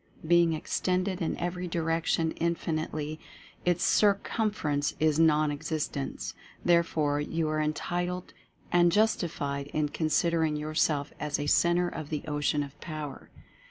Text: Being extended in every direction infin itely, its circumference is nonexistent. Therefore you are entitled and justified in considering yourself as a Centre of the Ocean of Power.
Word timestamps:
Being 0.25 0.53
extended 0.53 1.21
in 1.21 1.37
every 1.37 1.67
direction 1.67 2.33
infin 2.37 2.87
itely, 2.87 3.19
its 3.65 3.83
circumference 3.83 4.95
is 4.99 5.19
nonexistent. 5.19 6.33
Therefore 6.65 7.19
you 7.21 7.47
are 7.49 7.61
entitled 7.61 8.33
and 8.71 8.91
justified 8.91 9.67
in 9.67 9.89
considering 9.89 10.55
yourself 10.55 11.13
as 11.19 11.37
a 11.37 11.45
Centre 11.45 11.87
of 11.87 12.09
the 12.09 12.23
Ocean 12.27 12.63
of 12.63 12.81
Power. 12.81 13.29